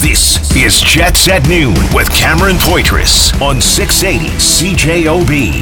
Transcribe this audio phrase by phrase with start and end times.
[0.00, 5.60] This is Jets at Noon with Cameron Poitras on 680 CJOB.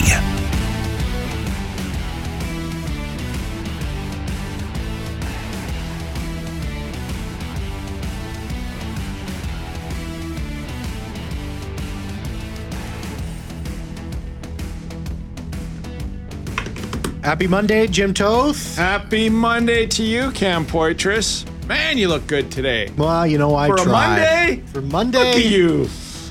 [17.24, 18.76] Happy Monday, Jim Toth.
[18.76, 21.44] Happy Monday to you, Cam Poitras.
[21.68, 22.90] Man, you look good today.
[22.96, 23.78] Well, you know I tried.
[23.78, 24.08] For tried.
[24.08, 24.62] Monday?
[24.72, 25.18] For Monday.
[25.18, 25.88] Look at you.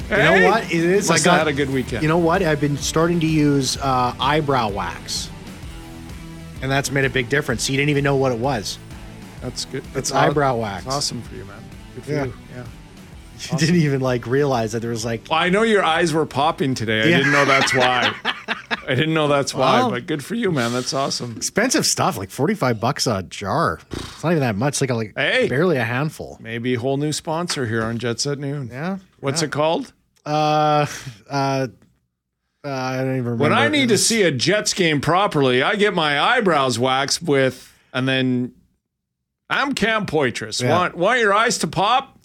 [0.09, 0.63] You know what?
[0.66, 1.09] It is.
[1.09, 2.02] Must I got had a good weekend.
[2.02, 2.41] You know what?
[2.41, 5.29] I've been starting to use uh, eyebrow wax,
[6.62, 7.70] and that's made a big difference.
[7.70, 8.79] You didn't even know what it was.
[9.41, 9.84] that's good.
[9.84, 10.84] It's That's eyebrow aw- wax.
[10.85, 11.62] That's awesome for you, man.
[11.95, 12.26] Good for Yeah.
[12.26, 12.34] you.
[12.55, 12.63] Yeah.
[13.52, 15.23] You didn't even like realize that there was like.
[15.30, 17.02] Well, I know your eyes were popping today.
[17.02, 17.18] I Yeah.
[17.18, 18.13] didn't know that's why.
[18.88, 19.90] I didn't know that's why, Wow.
[19.91, 20.72] but good for you, man.
[20.73, 21.36] That's awesome.
[21.38, 23.80] Expensive stuff, like forty-five bucks a jar.
[23.91, 24.76] It's not even that much.
[24.76, 25.48] It's like a, like Hey.
[25.48, 26.38] barely a handful.
[26.41, 28.70] Maybe a whole new sponsor here on Jets at Noon.
[28.72, 28.98] Yeah.
[29.20, 29.94] What's it called?
[30.26, 30.85] Uh,
[31.29, 31.68] uh,
[32.66, 33.44] uh, I don't even remember.
[33.44, 37.74] When I need to see a Jets game properly, I get my eyebrows waxed with,
[37.94, 38.54] and then
[39.49, 40.62] I'm Cam Poitras.
[40.62, 40.72] Yeah.
[40.77, 42.16] Want want your eyes to pop?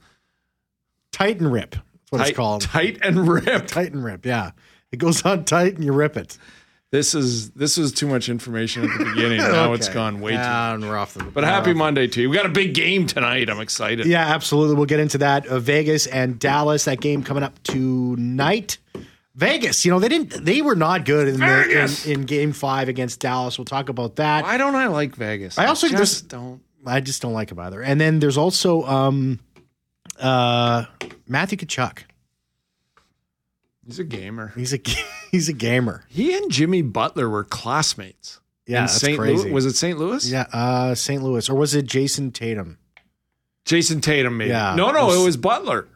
[1.13, 1.71] Tight and rip.
[1.73, 2.61] That's what tight, it's called.
[2.63, 3.69] tight and ripped.
[3.69, 4.27] Tight and rip.
[4.27, 4.51] Yeah,
[4.91, 6.37] it goes on tight and you rip it.
[6.91, 9.39] This is this is too much information at the beginning.
[9.53, 10.37] Now it's gone way too.
[10.37, 11.25] Yeah, and we're off the.
[11.25, 12.29] But happy Monday to you.
[12.29, 13.49] We got a big game tonight.
[13.49, 14.05] I'm excited.
[14.05, 14.77] Yeah, absolutely.
[14.77, 15.47] We'll get into that.
[15.47, 16.85] Uh, Vegas and Dallas.
[16.85, 18.77] That game coming up tonight.
[19.35, 20.45] Vegas, you know they didn't.
[20.45, 23.57] They were not good in, the, in in Game Five against Dallas.
[23.57, 24.45] We'll talk about that.
[24.45, 25.57] Why don't I like Vegas?
[25.57, 26.61] I also just just- don't.
[26.85, 27.81] I just don't like them either.
[27.81, 29.39] And then there's also um,
[30.23, 30.84] uh,
[31.27, 32.05] Matthew Tkachuk.
[33.84, 34.53] He's a gamer.
[34.55, 34.79] He's a
[35.31, 36.05] he's a gamer.
[36.09, 38.41] He and Jimmy Butler were classmates.
[38.67, 39.19] Yeah, that's St.
[39.19, 39.45] crazy.
[39.45, 39.53] Louis.
[39.53, 39.98] Was it St.
[39.98, 40.31] Louis?
[40.31, 41.20] Yeah, uh, St.
[41.23, 42.79] Louis, or was it Jayson Tatum?
[43.64, 44.51] Jayson Tatum, maybe.
[44.51, 45.89] Yeah, no, no, it was- it was Butler.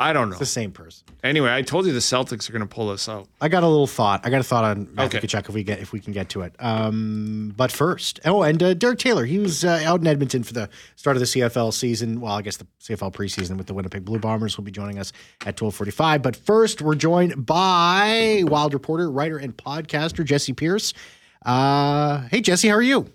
[0.00, 0.32] I don't know.
[0.32, 1.06] It's the same person.
[1.22, 3.28] Anyway, I told you the Celtics are going to pull this out.
[3.40, 4.22] I got a little thought.
[4.26, 5.26] I got a thought on Matthew Okay.
[5.28, 6.52] Tkachuk if we get if we can get to it.
[6.58, 10.52] Um, but first, oh, and uh, Derek Taylor, he was uh, out in Edmonton for
[10.52, 12.20] the start of the CFL season.
[12.20, 15.12] Well, I guess the CFL preseason with the Winnipeg Blue Bombers will be joining us
[15.46, 16.22] at twelve forty five.
[16.22, 20.92] But first, we're joined by Wild reporter, writer, and podcaster Jessi Pierce.
[21.46, 23.06] Uh, hey, Jessi, how are you?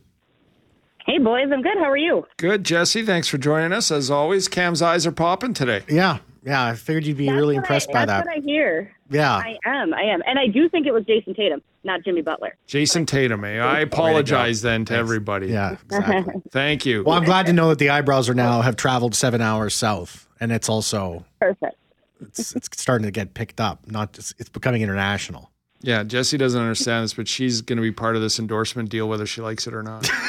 [1.05, 1.77] Hey, boys, I'm good.
[1.77, 2.25] How are you?
[2.37, 3.05] Good, Jessi.
[3.05, 3.91] Thanks for joining us.
[3.91, 5.81] As always, Cam's eyes are popping today.
[5.89, 6.65] Yeah, yeah.
[6.65, 8.35] I figured you'd be That's really impressed I, by that's that.
[8.35, 8.91] what I hear.
[9.09, 9.93] yeah, I am.
[9.93, 10.21] I am.
[10.25, 12.55] And I do think it was Jayson Tatum, not Jimmy Butler.
[12.67, 13.59] Jayson Tatum, eh?
[13.59, 15.47] I apologize then to everybody.
[15.47, 16.41] yeah, exactly.
[16.51, 17.03] Thank you.
[17.03, 20.27] well, I'm glad to know that the eyebrows are now have traveled seven hours south,
[20.39, 21.75] and it's also Perfect.
[22.21, 23.87] it's, it's starting to get picked up.
[23.89, 25.48] Not just, it's becoming international.
[25.81, 29.07] Yeah, Jessi doesn't understand this, but she's going to be part of this endorsement deal,
[29.07, 30.09] whether she likes it or not.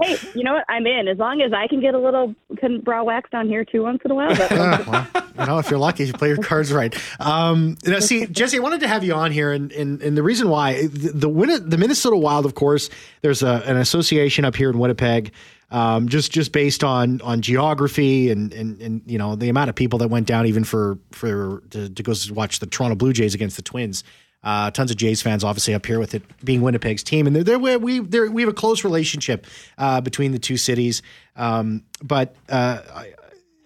[0.00, 0.64] Hey, you know what?
[0.68, 1.08] I'm in.
[1.08, 4.00] As long as I can get a little can brow wax down here too once
[4.04, 4.34] in a while.
[4.36, 5.06] But well,
[5.38, 6.94] you know, if you're lucky, you play your cards right.
[7.20, 10.16] Um, you know, see, Jessi, I wanted to have you on here, and and, and
[10.16, 12.90] the reason why the the, Win- the Minnesota Wild, of course,
[13.22, 15.32] there's a, an association up here in Winnipeg.
[15.70, 19.74] Um, just just based on on geography and, and and you know the amount of
[19.74, 23.34] people that went down even for for to, to go watch the Toronto Blue Jays
[23.34, 24.04] against the Twins.
[24.48, 27.58] Uh, tons of Jays fans, obviously, up here with it being Winnipeg's team, and they're,
[27.58, 31.02] they're, we they're, we have a close relationship uh, between the two cities.
[31.36, 32.80] Um, but uh,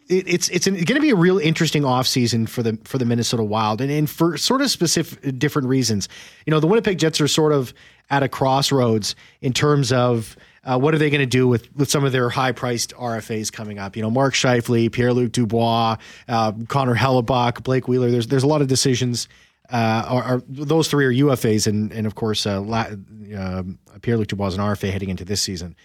[0.08, 3.80] it's it's going to be a real interesting offseason for the for the Minnesota Wild,
[3.80, 6.08] and, and for sort of specific different reasons.
[6.46, 7.72] You know, the Winnipeg Jets are sort of
[8.10, 10.36] at a crossroads in terms of.
[10.64, 13.52] Uh, what are they going to do with, with some of their high priced RFAs
[13.52, 13.96] coming up?
[13.96, 15.96] You know, Mark Scheifele, Pierre Luc Dubois,
[16.28, 18.12] uh, Connor Hellebuyck, Blake Wheeler.
[18.12, 19.26] There's there's a lot of decisions.
[19.70, 23.62] Uh, are, are those three are UFAs, and and of course, uh, uh,
[24.02, 25.76] Pierre Luc Dubois is an RFA heading into this season.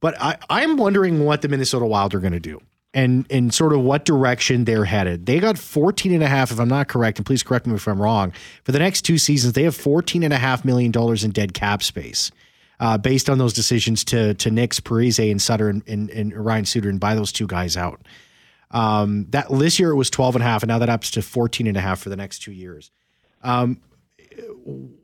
[0.00, 2.60] But I, I'm wondering what the Minnesota Wild are going to do
[2.94, 5.26] and and sort of what direction they're headed.
[5.26, 7.86] They got 14 and a half, if I'm not correct, and please correct me if
[7.86, 8.32] I'm wrong.
[8.62, 11.52] For the next two seasons, they have 14 and a half million dollars in dead
[11.52, 12.30] cap space.
[12.80, 16.64] Uh, based on those decisions to to Nix, Parise, and Suter and, and, and Ryan
[16.64, 18.00] Suter and buy those two guys out.
[18.70, 21.22] Um, that this year it was 12 and a half, and now that ups to
[21.22, 22.90] 14 and a half for the next two years.
[23.44, 23.80] Um,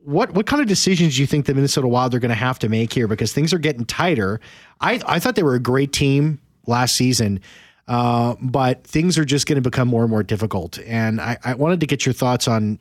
[0.03, 2.59] what what kind of decisions do you think the Minnesota Wild are going to have
[2.59, 3.07] to make here?
[3.07, 4.39] Because things are getting tighter.
[4.81, 7.39] I I thought they were a great team last season,
[7.87, 10.79] uh, but things are just going to become more and more difficult.
[10.85, 12.79] And I, I wanted to get your thoughts on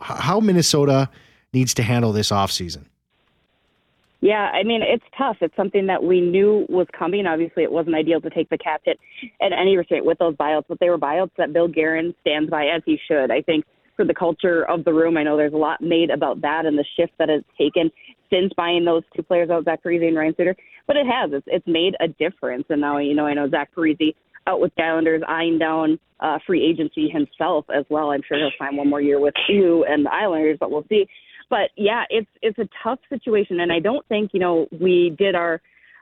[0.00, 1.08] how Minnesota
[1.52, 2.84] needs to handle this offseason.
[4.20, 5.36] Yeah, I mean, it's tough.
[5.40, 7.26] It's something that we knew was coming.
[7.26, 8.98] Obviously, it wasn't ideal to take the cap hit
[9.40, 12.66] at any restraint with those buyouts, but they were buyouts that Bill Guerin stands by
[12.66, 13.30] as he should.
[13.30, 13.64] I think
[13.96, 16.78] for the culture of the room, I know there's a lot made about that and
[16.78, 17.90] the shift that it's taken
[18.30, 20.56] since buying those two players out, Zach Parise and Ryan Suter.
[20.86, 21.30] But it has.
[21.32, 22.64] It's, it's made a difference.
[22.68, 24.14] And now, you know, I know Zach Parise
[24.46, 28.10] out with Islanders, eyeing down uh, free agency himself as well.
[28.10, 31.06] I'm sure he'll sign one more year with you and the Islanders, but we'll see.
[31.48, 35.36] But yeah, it's it's a tough situation, and I don't think you know we did
[35.36, 35.60] our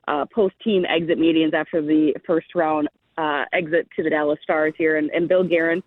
[0.08, 2.88] uh, post team exit meetings after the first round
[3.18, 5.82] uh, exit to the Dallas Stars here, and, and Bill Guerin.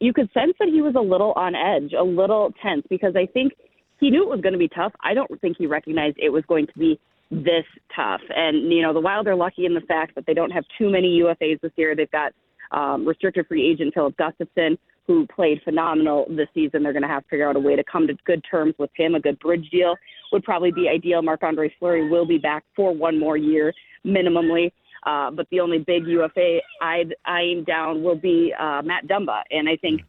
[0.00, 3.26] You could sense that he was a little on edge, a little tense, because I
[3.26, 3.52] think
[4.00, 4.92] he knew it was going to be tough.
[5.04, 6.98] I don't think he recognized it was going to be
[7.30, 7.64] this
[7.94, 8.22] tough.
[8.34, 10.90] And, you know, the Wild are lucky in the fact that they don't have too
[10.90, 11.94] many UFAs this year.
[11.94, 12.32] They've got
[12.72, 16.82] um, restricted free agent Filip Gustavsson, who played phenomenal this season.
[16.82, 18.90] They're going to have to figure out a way to come to good terms with
[18.94, 19.14] him.
[19.14, 19.96] A good bridge deal
[20.32, 21.20] would probably be ideal.
[21.20, 23.72] Marc Andre Fleury will be back for one more year,
[24.06, 24.72] minimally.
[25.04, 29.42] Uh, but the only big UFA I'd eyeing down will be uh, Matt Dumba.
[29.50, 30.02] And I think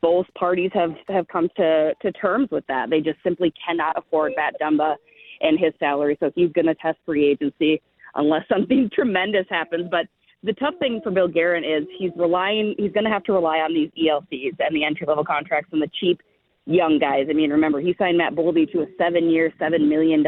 [0.00, 2.90] both parties have, have come to, to terms with that.
[2.90, 4.96] They just simply cannot afford Matt Dumba
[5.40, 6.16] and his salary.
[6.20, 7.80] So he's going to test free agency
[8.14, 9.88] unless something tremendous happens.
[9.90, 10.06] But
[10.42, 13.58] the tough thing for Bill Guerin is he's relying, he's going to have to rely
[13.58, 16.20] on these ELCs and the entry level contracts and the cheap
[16.66, 17.26] young guys.
[17.30, 20.24] I mean, remember, he signed Matt Boldy to a seven year, $7 million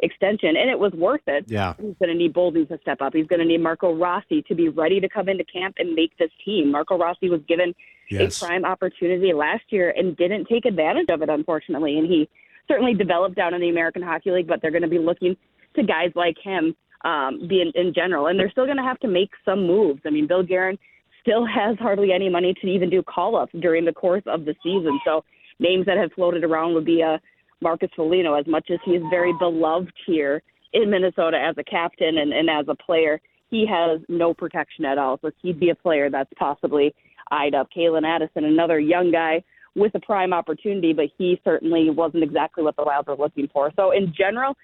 [0.00, 1.44] extension, and it was worth it.
[1.46, 1.74] Yeah.
[1.78, 3.14] He's going to need Boldy to step up.
[3.14, 6.16] He's going to need Marco Rossi to be ready to come into camp and make
[6.18, 6.70] this team.
[6.70, 7.74] Marco Rossi was given
[8.08, 8.40] Yes.
[8.40, 11.98] a prime opportunity last year and didn't take advantage of it, unfortunately.
[11.98, 12.28] And he
[12.68, 15.36] certainly developed down in the American Hockey League, but they're going to be looking
[15.74, 18.26] to guys like him um, be in, in general.
[18.28, 20.02] And they're still going to have to make some moves.
[20.06, 20.78] I mean, Bill Guerin
[21.20, 24.54] still has hardly any money to even do call ups during the course of the
[24.62, 25.00] season.
[25.04, 25.24] So
[25.58, 27.18] names that have floated around would be uh,
[27.60, 30.42] Marcus Foligno, as much as he is very beloved here
[30.72, 33.20] in Minnesota as a captain and, and as a player.
[33.50, 35.18] He has no protection at all.
[35.22, 36.94] So he'd be a player that's possibly
[37.30, 37.68] eyed up.
[37.76, 39.42] Calen Addison, another young guy
[39.74, 43.70] with a prime opportunity, but he certainly wasn't exactly what the Wild were looking for.
[43.76, 44.56] So in general,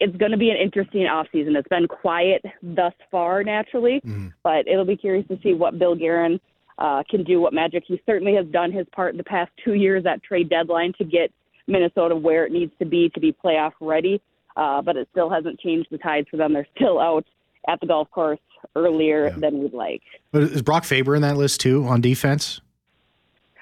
[0.00, 1.56] it's going to be an interesting offseason.
[1.56, 4.00] It's been quiet thus far, naturally,
[4.44, 6.38] but it'll be curious to see what Bill Guerin
[6.78, 7.82] uh, can do, what magic.
[7.86, 11.04] He certainly has done his part in the past two years at trade deadline to
[11.04, 11.32] get
[11.68, 14.20] Minnesota where it needs to be to be playoff ready,
[14.56, 16.52] uh, but it still hasn't changed the tides for them.
[16.54, 17.24] They're still out
[17.68, 18.40] at the golf course
[18.74, 20.02] earlier than we'd like.
[20.32, 22.60] But is Brock Faber in that list too on defense?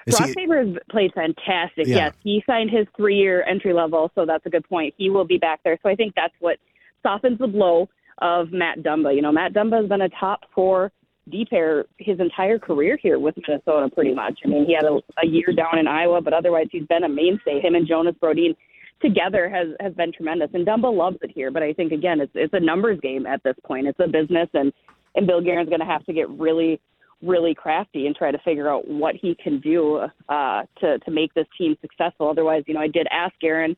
[0.05, 1.85] Is Brock he- Faber has played fantastic.
[1.85, 1.95] Yeah.
[1.97, 4.93] Yes, he signed his three-year entry level, so that's a good point.
[4.97, 5.77] He will be back there.
[5.83, 6.57] So I think that's what
[7.03, 7.89] softens the blow
[8.19, 9.13] of Matt Dumba.
[9.13, 10.91] You know, Matt Dumba has been a top four
[11.29, 14.39] D pair his entire career here with Minnesota, pretty much.
[14.45, 17.09] I mean, he had a, a year down in Iowa, but otherwise he's been a
[17.09, 17.59] mainstay.
[17.61, 18.55] Him and Jonas Brodin
[19.01, 21.51] together has has been tremendous, and Dumba loves it here.
[21.51, 23.87] But I think again, it's it's a numbers game at this point.
[23.87, 24.71] It's a business, and
[25.15, 26.79] and Bill Guerin's going to have to get really
[27.23, 31.33] really crafty and try to figure out what he can do uh, to to make
[31.33, 32.29] this team successful.
[32.29, 33.75] Otherwise, you know, I did ask Guerin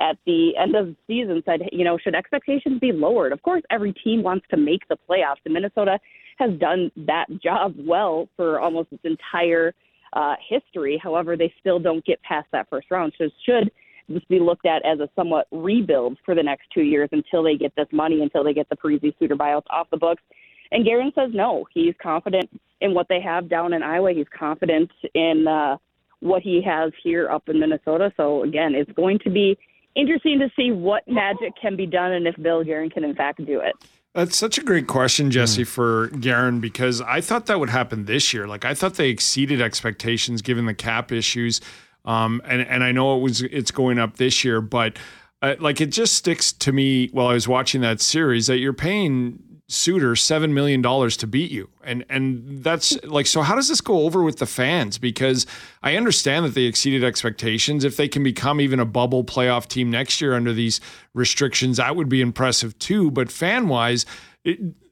[0.00, 3.32] at the end of the season, said, you know, should expectations be lowered?
[3.32, 5.98] Of course, every team wants to make the playoffs, and Minnesota
[6.38, 9.74] has done that job well for almost its entire
[10.12, 11.00] uh, history.
[11.02, 13.12] However, they still don't get past that first round.
[13.18, 13.70] So should
[14.10, 17.56] just be looked at as a somewhat rebuild for the next two years until they
[17.56, 20.22] get this money, until they get the Parise Suter buyouts off the books.
[20.70, 21.66] And Guerin says no.
[21.72, 22.48] He's confident
[22.80, 24.12] in what they have down in Iowa.
[24.12, 25.76] He's confident in uh,
[26.20, 28.12] what he has here up in Minnesota.
[28.16, 29.58] So again, it's going to be
[29.94, 33.44] interesting to see what magic can be done and if Bill Guerin can in fact
[33.44, 33.74] do it.
[34.18, 38.34] That's such a great question, Jessi, for Guerin, because I thought that would happen this
[38.34, 38.48] year.
[38.48, 41.60] Like I thought they exceeded expectations given the cap issues,
[42.04, 44.96] um, and and I know it was it's going up this year, but
[45.40, 48.72] uh, like it just sticks to me while I was watching that series that you're
[48.72, 49.38] paying
[49.70, 53.42] Suter seven million dollars to beat you, and and that's like so.
[53.42, 54.96] How does this go over with the fans?
[54.96, 55.46] Because
[55.82, 57.84] I understand that they exceeded expectations.
[57.84, 60.80] If they can become even a bubble playoff team next year under these
[61.12, 63.10] restrictions, that would be impressive too.
[63.10, 64.06] But fan wise,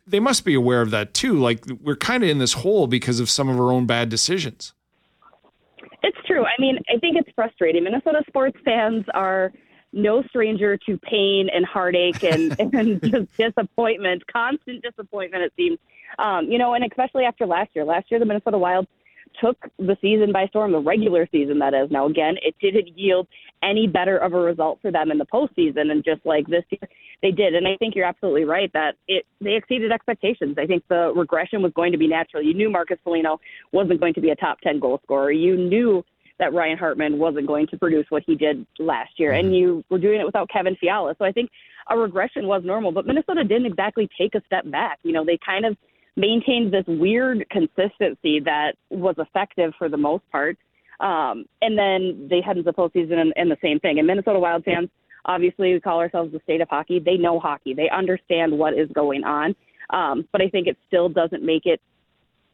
[0.07, 1.39] they must be aware of that too.
[1.39, 4.75] Like we're kind of in this hole because of some of our own bad decisions.
[6.03, 6.45] It's true.
[6.45, 7.83] I mean, I think it's frustrating.
[7.83, 9.53] Minnesota sports fans are
[9.97, 15.79] no stranger to pain and heartache and, and just disappointment, constant disappointment, it seems.
[16.19, 17.85] Um, you know, and especially after last year.
[17.85, 18.87] Last year, the Minnesota Wild
[19.41, 21.91] took the season by storm, the regular season, that is.
[21.91, 23.27] Now, again, it didn't yield
[23.63, 25.91] any better of a result for them in the postseason.
[25.91, 26.89] And just like this year,
[27.23, 27.55] they did.
[27.55, 30.57] And I think you're absolutely right that it they exceeded expectations.
[30.59, 32.43] I think the regression was going to be natural.
[32.43, 33.41] You knew Marcus Foligno
[33.73, 35.33] wasn't going to be a top 10 goal scorer.
[35.33, 36.05] You knew
[36.39, 39.99] that Ryan Hartman wasn't going to produce what he did last year, and you were
[39.99, 41.15] doing it without Kevin Fiala.
[41.19, 41.51] So I think
[41.89, 44.99] a regression was normal, but Minnesota didn't exactly take a step back.
[45.03, 45.77] You know, they kind of
[46.17, 50.59] maintained this weird consistency that was effective for the most part.
[51.01, 53.99] Um, and then they head into the postseason and, and the same thing.
[53.99, 54.89] And Minnesota Wild fans,
[55.27, 56.99] obviously, we call ourselves the state of hockey.
[56.99, 57.75] They know hockey.
[57.75, 59.55] They understand what is going on.
[59.91, 61.81] Um, but I think it still doesn't make it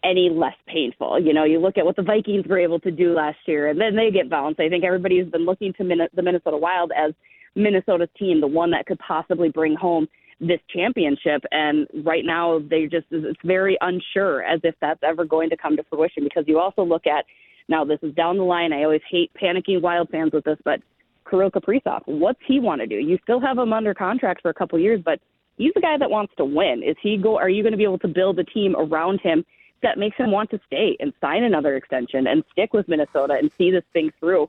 [0.04, 1.20] any less painful.
[1.20, 3.80] You know, you look at what the Vikings were able to do last year, and
[3.80, 4.60] then they get bounced.
[4.60, 7.12] I think everybody's been looking to Min- the Minnesota Wild as
[7.54, 10.08] Minnesota's team, the one that could possibly bring home
[10.40, 11.42] this championship.
[11.50, 15.76] And right now, they just it's very unsure as if that's ever going to come
[15.76, 16.24] to fruition.
[16.24, 17.24] Because you also look at
[17.68, 18.72] now, this is down the line.
[18.72, 20.80] I always hate panicking Wild fans with this, but
[21.28, 22.96] Kirill Kaprizov, what's he want to do?
[22.96, 25.20] You still have him under contract for a couple years, but
[25.56, 26.82] he's the guy that wants to win.
[26.84, 27.38] Is he go?
[27.38, 29.44] Are you going to be able to build a team around him?
[29.82, 33.50] That makes him want to stay and sign another extension and stick with Minnesota and
[33.58, 34.48] see this thing through.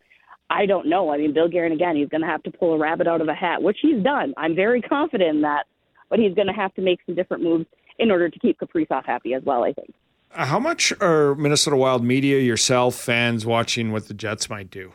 [0.49, 1.11] I don't know.
[1.11, 3.27] I mean, Bill Guerin again, he's going to have to pull a rabbit out of
[3.27, 4.33] a hat, which he's done.
[4.37, 5.65] I'm very confident in that,
[6.09, 7.65] but he's going to have to make some different moves
[7.97, 9.63] in order to keep Kaprizov happy as well.
[9.63, 9.93] I think.
[10.33, 14.93] Uh, how much are Minnesota Wild media, yourself, fans watching what the Jets might do?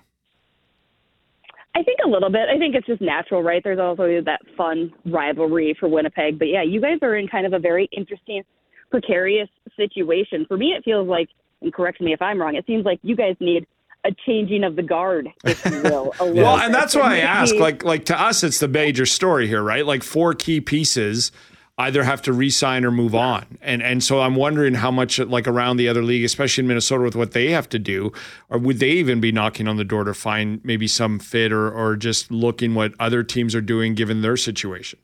[1.75, 2.49] I think a little bit.
[2.49, 3.63] I think it's just natural, right?
[3.63, 6.39] There's also that fun rivalry for Winnipeg.
[6.39, 8.43] But yeah, you guys are in kind of a very interesting
[8.91, 10.47] precarious situation.
[10.47, 11.29] For me, it feels like,
[11.63, 13.67] and correct me if I'm wrong, it seems like you guys need
[14.05, 16.13] a changing of the guard, if you will.
[16.21, 17.55] well, and that's why I ask.
[17.55, 19.85] Like, like to us, it's the major story here, right?
[19.85, 21.33] Like four key pieces
[21.79, 23.59] either have to resign or move on.
[23.63, 27.05] And and so I'm wondering how much like around the other league, especially in Minnesota
[27.05, 28.13] with what they have to do,
[28.51, 31.71] or would they even be knocking on the door to find maybe some fit or
[31.71, 34.99] or just looking what other teams are doing given their situation?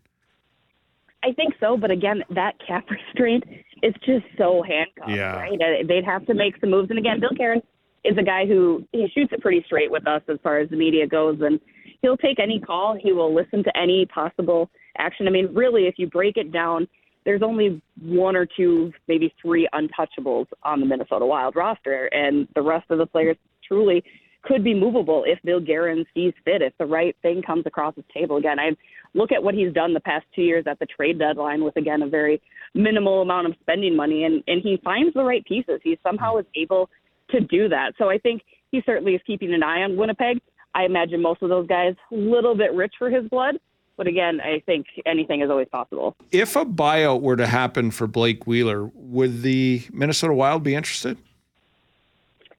[1.23, 3.45] I think so, but again, that cap restraint
[3.85, 5.37] is just so handcuffed, yeah.
[5.37, 5.61] right?
[5.61, 6.89] Uh, they'd have to make some moves.
[6.91, 7.63] And again, Bill Guerin
[8.03, 10.77] is a guy who he shoots it pretty straight with us as far as the
[10.77, 11.61] media goes, and
[12.01, 12.97] he'll take any call.
[13.01, 15.29] He will listen to any possible action.
[15.29, 16.89] I mean, really, if you break it down,
[17.25, 22.63] there's only one or two, maybe three untouchables on the Minnesota Wild roster, and the
[22.63, 23.37] rest of the players
[23.67, 24.03] truly
[24.45, 28.05] could be movable if Bill Guerin sees fit, if the right thing comes across his
[28.13, 28.37] table.
[28.37, 28.71] Again, I
[29.15, 32.03] look at what he's done the past two years at the trade deadline with, again,
[32.03, 32.43] a very
[32.75, 35.81] minimal amount of spending money, and, and he finds the right pieces.
[35.83, 36.91] He somehow is able
[37.31, 37.93] to do that.
[37.99, 40.41] So I think he certainly is keeping an eye on Winnipeg.
[40.75, 43.57] I imagine most of those guys a little bit rich for his blood.
[43.97, 46.17] But again, I think anything is always possible.
[46.33, 51.17] If a buyout were to happen for Blake Wheeler, would the Minnesota Wild be interested?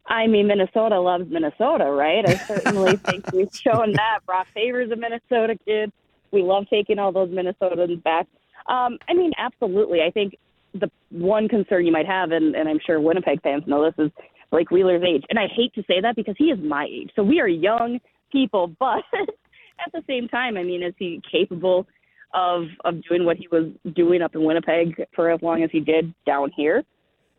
[0.07, 2.27] I mean, Minnesota loves Minnesota, right?
[2.27, 4.19] I certainly think we've shown that.
[4.25, 5.91] Brock Faber's a Minnesota kid.
[6.31, 8.27] We love taking all those Minnesotans back.
[8.67, 10.01] Um, I mean, absolutely.
[10.01, 10.37] I think
[10.73, 14.11] the one concern you might have, and, and I'm sure Winnipeg fans know this, is
[14.51, 15.23] Blake Wheeler's age.
[15.29, 17.11] And I hate to say that because he is my age.
[17.15, 17.99] So we are young
[18.31, 21.87] people, but at the same time, I mean, is he capable
[22.33, 25.79] of of doing what he was doing up in Winnipeg for as long as he
[25.79, 26.83] did down here?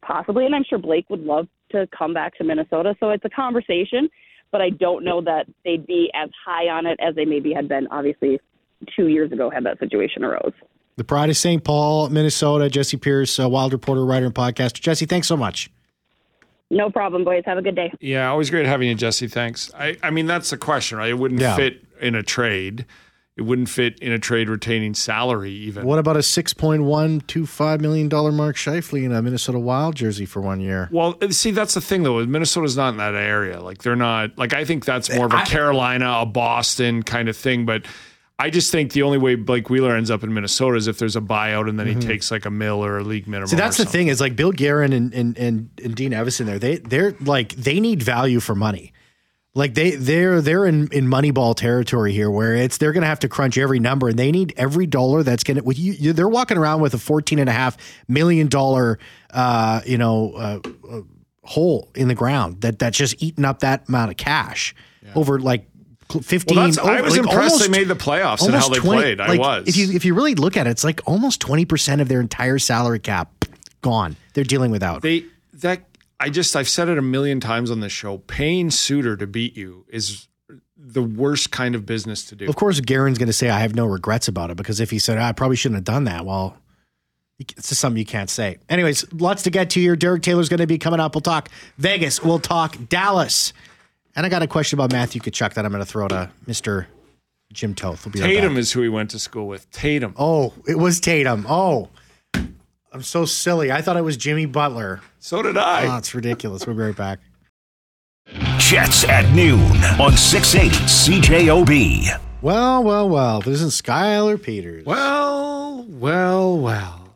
[0.00, 2.96] Possibly, and I'm sure Blake would love to come back to Minnesota.
[3.00, 4.08] So it's a conversation,
[4.52, 7.68] but I don't know that they'd be as high on it as they maybe had
[7.68, 8.40] been, obviously,
[8.94, 10.52] two years ago had that situation arose.
[10.96, 11.62] The Pride of St.
[11.62, 14.80] Paul, Minnesota, Jessi Pierce, uh, Wild reporter, writer, and podcaster.
[14.80, 15.70] Jessi, thanks so much.
[16.70, 17.42] No problem, boys.
[17.46, 17.92] Have a good day.
[18.00, 19.30] Yeah, always great having you, Jessi.
[19.30, 19.70] Thanks.
[19.74, 21.10] I, I mean, that's the question, right?
[21.10, 21.54] It wouldn't yeah.
[21.54, 22.86] fit in a trade.
[23.36, 25.84] It wouldn't fit in a trade retaining salary, even.
[25.84, 30.88] What about a $6.125 million Mark Scheifele in a Minnesota Wild jersey for one year?
[30.90, 32.24] Well, see, that's the thing, though.
[32.24, 33.60] Minnesota's not in that area.
[33.60, 37.28] Like, they're not, like, I think that's more of a I, Carolina, a Boston kind
[37.28, 37.66] of thing.
[37.66, 37.84] But
[38.38, 41.16] I just think the only way Blake Wheeler ends up in Minnesota is if there's
[41.16, 42.00] a buyout and then mm-hmm.
[42.00, 43.48] he takes like a mill or a league minimum.
[43.48, 46.58] See, that's the thing is like Bill Guerin and, and, and, and Dean Evason there,
[46.58, 48.94] they, they're like, they need value for money.
[49.56, 53.20] Like they they're they're in in Moneyball territory here, where it's they're going to have
[53.20, 55.64] to crunch every number, and they need every dollar that's going to.
[55.64, 58.98] With you, they're walking around with a fourteen and a half million dollar,
[59.30, 60.60] uh, you know, uh,
[60.90, 61.00] uh,
[61.44, 65.12] hole in the ground that that's just eating up that amount of cash yeah.
[65.14, 65.66] over like
[66.10, 69.00] 15 well, I was like impressed almost, they made the playoffs and how they 20,
[69.00, 69.20] played.
[69.22, 69.66] I was.
[69.66, 72.58] If you if you really look at it, it's like almost 20% of their entire
[72.58, 73.46] salary cap
[73.80, 74.16] gone.
[74.34, 75.00] They're dealing without.
[75.00, 75.80] They that
[76.18, 78.18] I just I've said it a million times on this show.
[78.18, 80.28] Paying Suter to beat you is
[80.76, 82.48] the worst kind of business to do.
[82.48, 84.98] Of course, Guerin's going to say I have no regrets about it because if he
[84.98, 86.56] said I probably shouldn't have done that, well,
[87.38, 88.58] it's just something you can't say.
[88.68, 89.94] Anyways, lots to get to here.
[89.96, 91.14] Derek Taylor's going to be coming up.
[91.14, 92.22] We'll talk Vegas.
[92.22, 93.52] We'll talk Dallas.
[94.14, 96.88] And I got a question about Matthew Tkachuk that I'm going to throw to Mister
[97.52, 98.06] Jim Toth.
[98.06, 99.70] We'll Tatum right is who he went to school with.
[99.70, 100.14] Tatum.
[100.16, 101.44] Oh, it was Tatum.
[101.48, 101.90] Oh,
[102.96, 103.70] I'm so silly.
[103.70, 105.02] I thought it was Jimmy Butler.
[105.18, 105.86] So did I.
[105.86, 106.66] Oh, it's ridiculous.
[106.66, 107.18] We'll be right back.
[108.56, 109.60] Jets at noon
[110.00, 112.18] on 680 CJOB.
[112.40, 113.42] Well, well, well.
[113.42, 114.86] This isn't Skylar Peters.
[114.86, 117.08] Well, well, well.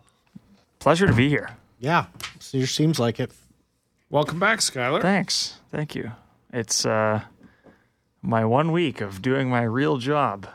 [0.81, 1.49] Pleasure to be here.
[1.79, 2.05] Yeah,
[2.53, 3.33] it seems like it.
[4.11, 5.01] Welcome back, Skylar.
[5.01, 5.61] Thanks.
[5.71, 6.13] Thank you.
[6.53, 7.23] It's uh,
[8.21, 10.47] my one week of doing my real job.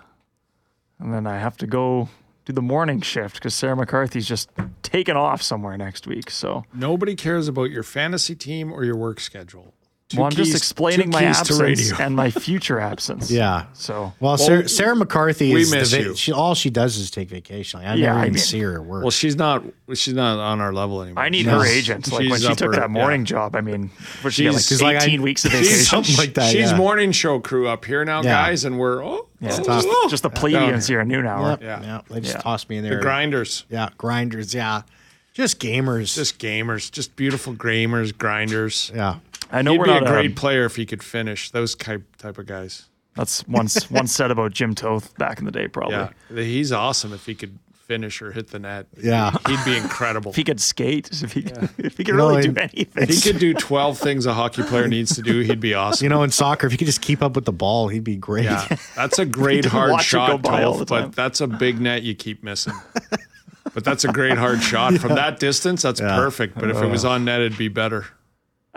[1.00, 2.10] And then I have to go
[2.46, 4.50] do the morning shift because Sarah McCarthy's just
[4.82, 6.30] taken off somewhere next week.
[6.32, 9.75] So, Nobody cares about your fantasy team or your work schedule.
[10.08, 11.96] Two well, I'm just explaining my keys to absence radio.
[12.06, 13.32] and my future absence.
[13.36, 13.66] Yeah.
[13.74, 16.16] So, Well, Sarah, Sarah McCarthy we is miss va- you.
[16.16, 17.80] She, all she does is take vacation.
[17.80, 19.02] Like, I Yeah, never I even mean- see her at work.
[19.02, 19.64] Well, she's not.
[19.96, 21.24] She's not on our level anymore.
[21.24, 21.58] I need No.
[21.60, 22.12] her agent.
[22.12, 23.26] Like when she took her- that morning yeah.
[23.26, 23.90] job, I mean,
[24.22, 25.86] what she got, like She's- she's like, 18 I- weeks of she's vacation.
[25.86, 26.52] something like that.
[26.52, 26.78] She's yeah.
[26.78, 28.46] morning show crew up here now, Yeah.
[28.46, 30.08] guys, and we're oh, Yeah, oh, just, oh.
[30.12, 31.50] just the plebeians here at noon hour.
[31.50, 31.64] Yep.
[31.64, 31.82] Yeah.
[31.82, 32.02] Yeah.
[32.12, 32.42] They just Yeah.
[32.42, 32.92] tossed me in there.
[32.92, 33.02] the there.
[33.04, 33.90] grinders, Yeah.
[33.98, 34.54] Grinders.
[34.54, 34.84] Yeah.
[35.34, 36.16] Just gamers.
[36.16, 38.90] just gamers, just beautiful gamers, grinders.
[38.96, 39.16] yeah.
[39.52, 41.52] I know He'd we're be not a great um, player if he could finish.
[41.52, 42.90] Those type type of guys.
[43.16, 45.96] That's once once said about Jim Toth back in the day, probably.
[45.96, 46.10] Yeah,
[46.44, 48.88] he's awesome if he could finish or hit the net.
[49.02, 49.32] Yeah.
[49.48, 50.32] he'd be incredible.
[50.36, 51.42] If he could skate, if he
[51.78, 53.04] if he could know, really do anything.
[53.04, 56.04] If he could do 12 things a hockey player needs to do, he'd be awesome.
[56.04, 58.16] You know, in soccer, if he could just keep up with the ball, he'd be
[58.18, 58.46] great.
[58.46, 61.10] Yeah, that's a great hard watch it go shot, by all the Toph, time.
[61.10, 62.74] but that's a big net you keep missing.
[63.76, 64.96] but that's a great hard shot.
[64.96, 66.16] From that distance, that's Yeah.
[66.16, 66.56] perfect.
[66.56, 68.08] But if it was on net, it'd be better.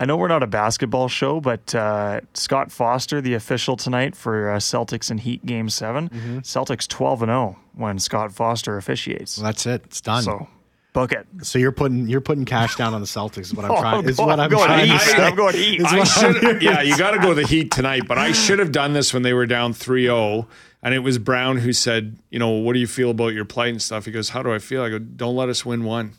[0.00, 4.50] I know we're not a basketball show, but uh, Scott Foster, the official tonight for
[4.50, 6.38] uh, Celtics and Heat Game 7 Mm-hmm.
[6.38, 9.36] Celtics twelve and zero when Scott Foster officiates.
[9.36, 9.82] That's it.
[9.86, 10.22] It's done.
[10.22, 10.48] So, So
[10.92, 11.26] book it.
[11.42, 13.38] So you're putting you're putting cash down on the Celtics.
[13.40, 14.08] Is what I'm Oh, trying.
[14.08, 15.16] Is what I'm I'm going trying Heat, to man.
[15.16, 15.22] say.
[15.24, 15.84] I'm going Heat.
[15.84, 18.06] I should, yeah, you got to go the Heat tonight.
[18.06, 20.46] But I should have done this when they were down 3-0,
[20.82, 23.70] and it was Brown who said, "You know, what do you feel about your plight
[23.70, 26.12] and stuff?" He goes, "How do I feel?" I go, "Don't let us win one."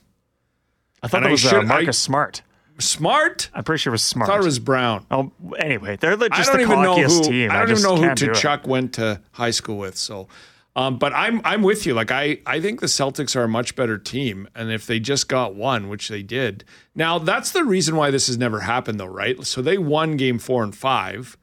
[1.01, 2.41] I thought And it I was uh, should- Marcus I- Smart.
[2.79, 3.49] Smart.
[3.53, 4.29] I'm pretty sure it was Smart.
[4.29, 5.05] I thought it was Brown.
[5.11, 7.23] Oh, anyway, they're the, just I don't the even know who.
[7.23, 7.51] team.
[7.51, 8.33] I don't even know who do.
[8.33, 9.97] Chuck went to high school with.
[9.97, 10.27] So,
[10.75, 11.93] um, but I'm I'm with you.
[11.93, 15.27] Like I I think the Celtics are a much better team, and if they just
[15.27, 16.63] got one, which they did,
[16.95, 19.43] now that's the reason why this has never happened, though, right?
[19.45, 21.37] So they won Game Four and Five,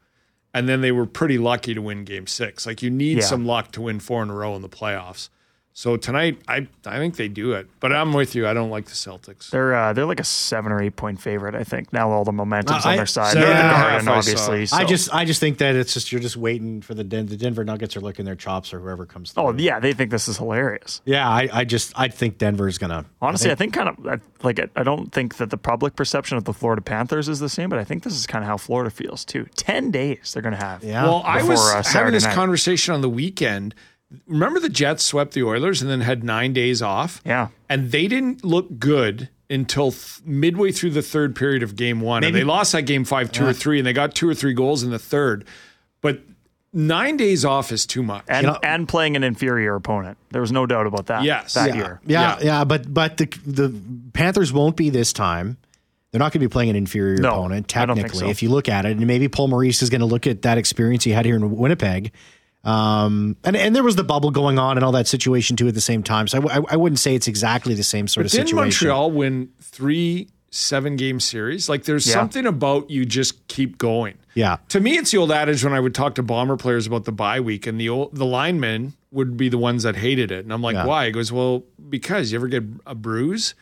[0.54, 2.66] and then they were pretty lucky to win Game Six.
[2.66, 3.24] Like you need Yeah.
[3.24, 5.28] some luck to win four in a row in the playoffs.
[5.78, 8.48] So tonight, I I think they do it, but I'm with you.
[8.48, 9.50] I don't like the Celtics.
[9.50, 11.54] They're uh, they're like a seven or eight point favorite.
[11.54, 13.34] I think now all the momentum's Uh, on I- their side.
[13.34, 14.18] seven They're in the a Garden, I saw.
[14.48, 14.68] obviously.
[14.78, 17.36] I just I just think that it's just you're just waiting for the Den- the
[17.36, 19.32] Denver Nuggets are licking their chops or whoever comes.
[19.32, 19.42] Through.
[19.42, 21.02] oh yeah, they think this is hilarious.
[21.04, 21.28] yeah.
[21.28, 24.70] I, I just I think Denver's gonna Honestly, I think, kind of I- like I-
[24.76, 27.78] I don't think that the public perception of the Florida Panthers is the same, but
[27.78, 29.44] I think this is kind of how Florida feels too.
[29.56, 30.82] Ten days they're going to have.
[30.82, 31.02] Yeah.
[31.04, 32.34] Well, I before, was uh, having Saturday this night.
[32.34, 33.74] conversation on the weekend.
[34.26, 37.20] Remember the Jets swept the Oilers and then had nine days off?
[37.24, 37.48] Yeah.
[37.68, 42.22] And they didn't look good until th- midway through the third period of game one.
[42.24, 44.34] and Maybe- they lost that game five, two or three, and they got two or
[44.34, 45.44] three goals in the third.
[46.00, 46.20] But
[46.72, 48.24] nine days off is too much.
[48.28, 50.18] and and playing an inferior opponent.
[50.30, 51.24] There was no doubt about that.
[51.24, 51.54] Yes.
[51.54, 51.74] that Yeah.
[51.74, 52.00] year.
[52.06, 52.44] Yeah, Yeah.
[52.44, 53.74] yeah, but but the the
[54.12, 55.56] Panthers won't be this time.
[56.12, 58.26] They're not going to be playing an inferior No, opponent I don't think technically.
[58.28, 58.30] so.
[58.30, 60.56] If you look at it, and maybe Paul Maurice is going to look at that
[60.56, 62.12] experience he had here in Winnipeg.
[62.66, 65.74] Um, and and there was the bubble going on and all that situation too at
[65.74, 66.26] the same time.
[66.28, 68.88] So I, w- I- wouldn't say it's exactly the same sort But of didn't situation.
[68.88, 71.68] Montreal win three seven game series?
[71.68, 72.14] Like there's Yeah.
[72.14, 74.14] something about you just keep going.
[74.34, 77.04] Yeah, To me, it's the old adage when I would talk to bomber players about
[77.06, 80.44] the bye week, and the old, the linemen would be the ones that hated it.
[80.44, 80.84] And I'm like, Yeah.
[80.84, 81.06] why?
[81.06, 83.54] He goes, well, because you ever get a bruise,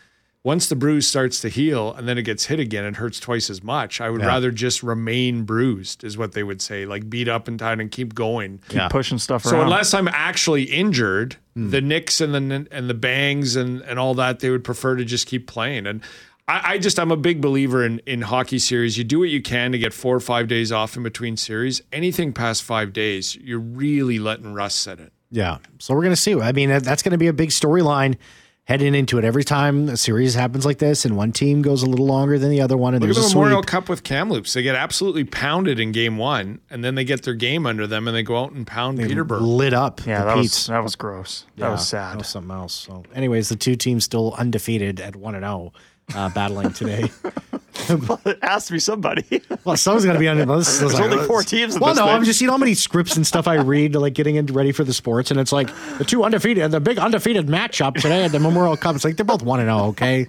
[0.44, 3.48] once the bruise starts to heal and then it gets hit again, it hurts twice
[3.50, 4.00] as much.
[4.00, 4.26] I would Yeah.
[4.28, 7.90] rather just remain bruised, is what they would say, like beat up and tied and
[7.90, 8.60] keep going.
[8.70, 8.88] yeah.
[8.88, 9.50] Pushing stuff around.
[9.50, 9.66] So around.
[9.68, 11.70] unless I'm actually injured, Hmm.
[11.70, 15.04] the nicks and the and the bangs and and all that, they would prefer to
[15.04, 15.86] just keep playing.
[15.86, 16.02] And
[16.46, 18.98] I, I just I'm a big believer in in hockey series.
[18.98, 21.80] You do what you can to get four or five days off in between series.
[21.92, 25.12] Anything past five days, you're really letting rust set it.
[25.30, 25.56] Yeah.
[25.78, 26.34] So we're going to see.
[26.38, 28.16] I mean, that's going to be a big storyline
[28.64, 29.24] heading into it.
[29.24, 32.48] Every time a series happens like this and one team goes a little longer than
[32.50, 33.66] the other one and Look at there's the a Memorial sweep.
[33.66, 34.52] Cup with Kamloops.
[34.54, 38.08] They get absolutely pounded in game one, and then they get their game under them,
[38.08, 39.40] and they go out and pound Peterborough.
[39.40, 40.04] lit up.
[40.06, 41.44] yeah, the that was that was gross.
[41.56, 42.12] That Yeah, was sad.
[42.14, 42.72] That was something else.
[42.74, 45.72] So, anyways, the two teams still undefeated at one and zero,
[46.14, 47.10] uh, battling today.
[47.88, 49.42] it has to be somebody.
[49.64, 50.36] well, someone's got to be on.
[50.36, 51.78] There's There's only four teams.
[51.78, 52.14] Well, no, thing.
[52.14, 54.84] I'm just know how many scripts and stuff I read like getting in, ready for
[54.84, 58.40] the sports, and it's like the two undefeated, the big undefeated matchup today at the
[58.40, 58.94] Memorial Cup.
[58.94, 59.86] It's like they're both one and zero.
[59.88, 60.26] Okay,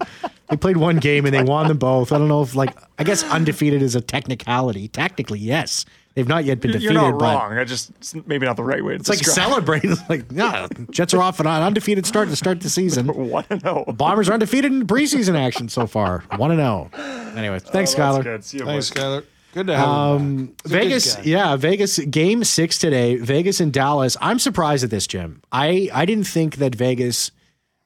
[0.50, 2.12] they played one game and they won them both.
[2.12, 4.88] I don't know if like I guess undefeated is a technicality.
[4.88, 7.34] Technically, yes, they've not yet been You're defeated, not but.
[7.36, 7.58] wrong.
[7.58, 9.92] I just it's maybe not the right way to It's like celebrating.
[9.92, 13.08] It's like, yeah, Jets are off and on undefeated start to start the season.
[13.30, 13.86] One and zero.
[13.86, 16.24] Bombers are undefeated in preseason action so far.
[16.38, 16.90] One and zero.
[17.36, 18.24] Anyway, thanks, Skylar.
[18.24, 18.44] Good.
[18.44, 18.98] See you, Thanks, boys.
[19.04, 19.26] Skyler.
[19.54, 23.16] Good to have um, Vegas, yeah, Vegas game six today.
[23.16, 24.18] Vegas and Dallas.
[24.20, 25.42] I'm surprised at this, Jim.
[25.50, 27.32] I I didn't think that Vegas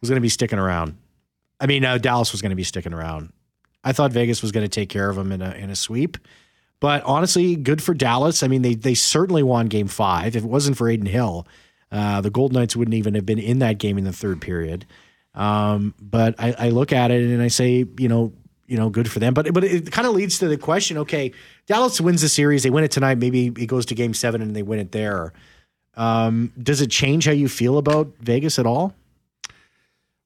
[0.01, 0.97] was going to be sticking around.
[1.59, 3.33] I mean, uh, Dallas was going to be sticking around.
[3.83, 6.17] I thought Vegas was going to take care of them in a in a sweep.
[6.79, 8.41] But honestly, good for Dallas.
[8.43, 10.35] I mean, they they certainly won Game Five.
[10.35, 11.45] If it wasn't for Adin Hill,
[11.91, 14.85] Uh, the Golden Knights wouldn't even have been in that game in the third period.
[15.33, 18.31] Um, but I, I look at it and I say, you know,
[18.67, 19.33] you know, good for them.
[19.33, 21.31] But but it kind of leads to the question: Okay,
[21.65, 23.17] Dallas wins the series, they win it tonight.
[23.17, 25.33] Maybe it goes to Game Seven and they win it there.
[25.95, 28.93] Um, does it change how you feel about Vegas at all?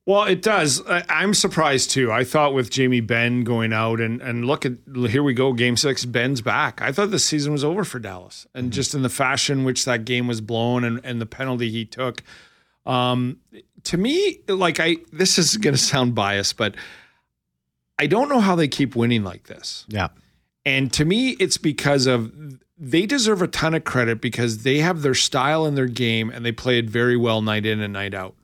[0.05, 0.85] Well, it does.
[0.85, 2.11] I, I'm surprised too.
[2.11, 4.73] I thought with Jamie Benn going out and and look at
[5.09, 6.03] here we go, Game Six.
[6.03, 6.81] Benn's back.
[6.81, 10.03] I thought the season was over for Dallas, and just in the fashion which that
[10.03, 12.21] game was blown and and the penalty he took.
[12.85, 13.37] Um,
[13.83, 16.75] to me, like I, this is going to sound biased, but
[17.97, 19.85] I don't know how they keep winning like this.
[19.87, 20.09] Yeah.
[20.65, 22.31] And to me, it's because of
[22.77, 26.45] they deserve a ton of credit because they have their style in their game and
[26.45, 28.35] they play it very well night in and night out.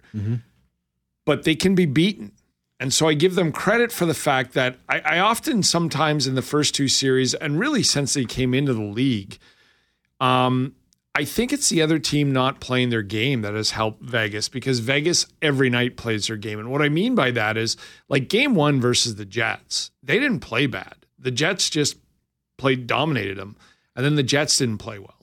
[1.30, 2.32] But they can be beaten.
[2.80, 6.34] And so I give them credit for the fact that I, I often sometimes in
[6.34, 9.38] the first two series, and really since they came into the league,
[10.20, 10.74] um,
[11.14, 14.80] I think it's the other team not playing their game that has helped Vegas because
[14.80, 16.58] Vegas every night plays their game.
[16.58, 20.40] And what I mean by that is like game one versus the Jets, they didn't
[20.40, 21.06] play bad.
[21.20, 21.98] The Jets just
[22.58, 23.56] played, dominated them.
[23.96, 25.19] And then the Jets didn't play well.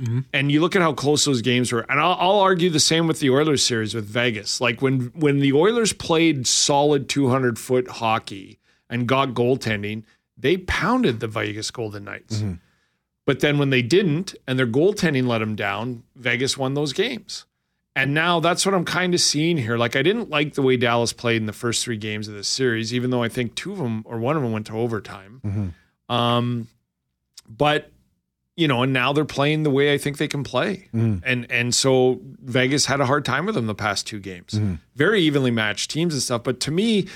[0.00, 0.20] Mm-hmm.
[0.32, 1.84] And you look at how close those games were.
[1.88, 4.60] And I'll, I'll argue the same with the Oilers series with Vegas.
[4.60, 8.58] Like when, when the Oilers played solid 200 foot hockey
[8.88, 10.04] and got goaltending,
[10.36, 12.38] they pounded the Vegas Golden Knights.
[12.38, 12.54] Mm-hmm.
[13.26, 17.44] But then when they didn't and their goaltending let them down, Vegas won those games.
[17.94, 19.76] And now that's what I'm kind of seeing here.
[19.76, 22.48] Like I didn't like the way Dallas played in the first three games of this
[22.48, 25.40] series, even though I think two of them or one of them went to overtime.
[25.44, 26.12] Mm-hmm.
[26.12, 26.68] Um,
[27.48, 27.90] but
[28.60, 30.88] you know, and now they're playing the way I think they can play.
[30.94, 31.22] Mm.
[31.24, 34.52] And and so Vegas had a hard time with them the past two games.
[34.52, 34.78] Mm.
[34.94, 36.42] Very evenly matched teams and stuff.
[36.44, 37.08] But to me,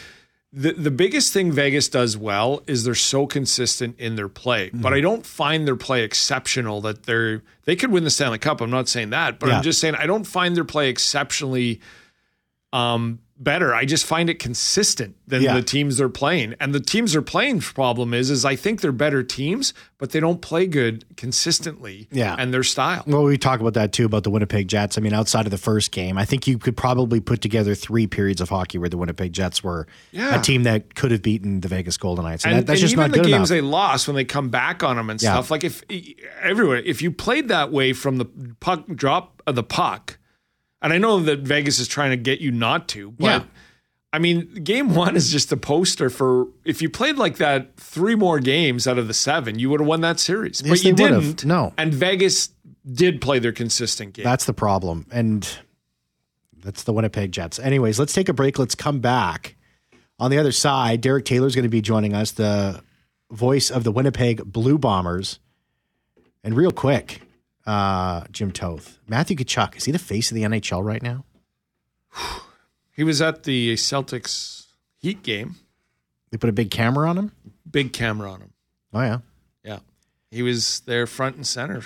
[0.55, 4.69] the the biggest thing Vegas does well is they're so consistent in their play.
[4.69, 4.81] Mm-hmm.
[4.81, 8.63] But I don't find their play exceptional that they're they could win the Stanley Cup.
[8.63, 9.57] I'm not saying that, but Yeah.
[9.59, 11.81] I'm just saying I don't find their play exceptionally
[12.75, 13.75] um better.
[13.75, 15.55] I just find it consistent than Yeah.
[15.55, 16.55] the teams they're playing.
[16.61, 20.21] And the teams they're playing problem is is I think they're better teams, but they
[20.21, 22.37] don't play good consistently Yeah.
[22.39, 23.03] and their style.
[23.09, 24.97] Well, we talk about that too about the Winnipeg Jets.
[24.97, 28.07] I mean, outside of the first game, I think you could probably put together three
[28.07, 30.39] periods of hockey where the Winnipeg Jets were Yeah.
[30.39, 32.89] a team that could have beaten the Vegas Golden Knights, and, And, that, that's and
[32.89, 33.49] just even not the games enough.
[33.49, 35.33] they lost when they come back on them and Yeah.
[35.33, 35.51] stuff.
[35.51, 35.83] Like if
[36.41, 38.27] everywhere, if you played that way from the
[38.61, 40.19] puck drop of the puck,
[40.85, 43.43] and I know that Vegas is trying to get you not to, but Yeah.
[44.13, 48.15] I mean, game one is just a poster for if you played like that three
[48.15, 50.63] more games out of the seven, you would have won that series.
[50.65, 51.23] Yes, but you would have.
[51.23, 51.45] didn't.
[51.45, 51.73] No.
[51.77, 52.51] And Vegas
[52.93, 54.23] did play their consistent game.
[54.25, 55.07] That's the problem.
[55.11, 55.49] And
[56.63, 57.59] that's the Winnipeg Jets.
[57.59, 58.57] Anyways, let's take a break.
[58.57, 59.57] Let's come back.
[60.21, 62.83] On the other side, Derek Taylor is going to be joining us, the
[63.33, 65.41] voice of the Winnipeg Blue Bombers.
[66.45, 67.21] And real quick,
[67.67, 71.25] uh, Jim Toth, Matthew Tkachuk, is he the face of the NHL right now?
[72.93, 74.67] he was at the Celtics
[74.99, 75.57] Heat game,
[76.31, 77.33] They put a big camera on him?
[77.71, 78.51] big camera on him.
[78.93, 79.19] Oh, yeah.
[79.65, 79.79] Yeah.
[80.31, 81.83] He was there front and center.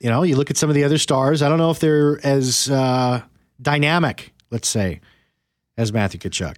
[0.00, 1.42] You know, you look at some of the other stars.
[1.42, 3.22] I don't know if they're as uh,
[3.60, 5.00] dynamic, let's say,
[5.76, 6.54] as Matthew Tkachuk.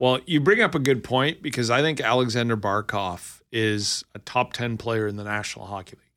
[0.00, 4.52] Well, you bring up a good point because I think Aleksander Barkov is a top
[4.52, 6.11] 10 player in the National Hockey League.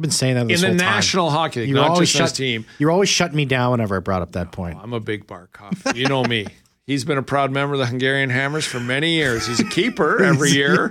[0.00, 0.96] I've been saying that this in the whole time.
[0.96, 2.64] National Hockey League, You're not always just shut, team.
[2.78, 4.78] You're always shutting me down whenever I brought up that point.
[4.82, 5.94] I'm a big Barkov.
[5.94, 6.46] You know me.
[6.86, 9.46] He's been a proud member of the Hungarian Hammers for many years.
[9.46, 10.90] He's a keeper every year.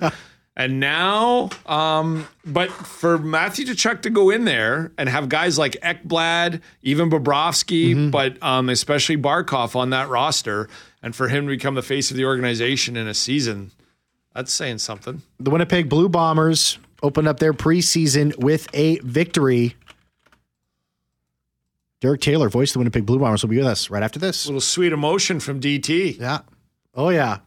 [0.55, 5.73] And now, um, but for Matthew Tkachuk to go in there and have guys like
[5.81, 8.09] Ekblad, even Bobrovsky, Mm-hmm.
[8.11, 10.69] but um, especially Barkov on that roster,
[11.01, 13.71] and for him to become the face of the organization in a season,
[14.35, 15.21] that's saying something.
[15.39, 19.75] The Winnipeg Blue Bombers opened up their preseason with a victory.
[22.01, 24.45] Derek Taylor, voice of the Winnipeg Blue Bombers, will be with us right after this.
[24.45, 26.19] A little sweet emotion from DT.
[26.19, 26.39] Yeah.
[26.95, 27.39] Oh, yeah.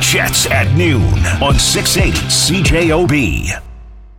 [0.00, 1.02] Jets at noon
[1.42, 3.62] on 680 CJOB.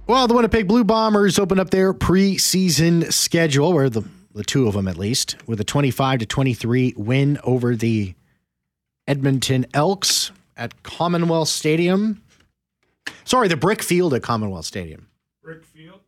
[0.07, 4.73] Well, the Winnipeg Blue Bombers opened up their preseason schedule, or the, the two of
[4.73, 8.13] them at least, with a 25 to 23 win over the
[9.07, 12.21] Edmonton Elks at Commonwealth Stadium.
[13.23, 15.07] Sorry, the Brick Field at Commonwealth Stadium.
[15.45, 15.99] Brickfield.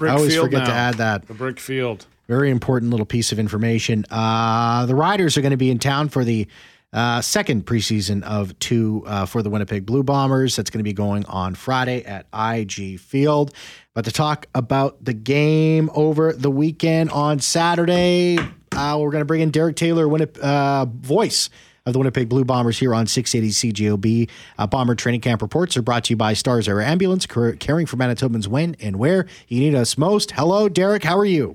[0.00, 1.26] I always Brickfield forget to add that.
[1.26, 2.06] The brick field.
[2.28, 4.04] Very important little piece of information.
[4.10, 6.48] Uh, the Riders are going to be in town for the
[6.92, 10.56] uh, second preseason of two uh, for the Winnipeg Blue Bombers.
[10.56, 13.54] That's going to be going on Friday at IG Field.
[13.94, 18.38] But to talk about the game over the weekend on Saturday,
[18.72, 21.48] uh, we're going to bring in Derek Taylor, Winnip- uh, voice
[21.86, 24.30] of the Winnipeg Blue Bombers here on 680 CJOB.
[24.58, 27.96] Uh, Bomber Training Camp reports are brought to you by Stars Air Ambulance, caring for
[27.96, 30.32] Manitobans when and where you need us most.
[30.32, 31.04] Hello, Derek.
[31.04, 31.54] How are you?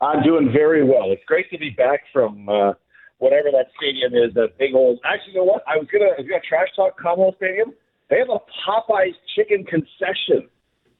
[0.00, 1.12] I'm doing very well.
[1.12, 2.72] It's great to be back from uh,
[3.18, 4.34] whatever that stadium is.
[4.34, 4.98] That big old.
[5.04, 5.62] Actually, you know what?
[5.68, 6.10] I was gonna.
[6.16, 7.72] Gonna trash talk Commonwealth Stadium.
[8.10, 10.48] They have a Popeyes chicken concession